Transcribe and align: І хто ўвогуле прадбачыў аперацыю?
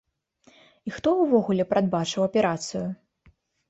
І 0.89 0.95
хто 0.95 1.13
ўвогуле 1.21 1.69
прадбачыў 1.77 2.21
аперацыю? 2.29 2.87